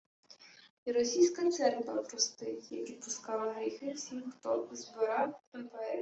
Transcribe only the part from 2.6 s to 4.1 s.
як відпускала гріхи